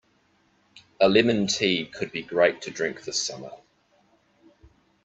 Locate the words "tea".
1.45-1.85